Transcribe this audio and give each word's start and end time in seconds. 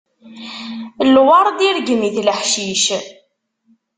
Lweṛd 1.13 1.59
irgem-it 1.69 2.15
leḥcic. 2.27 2.85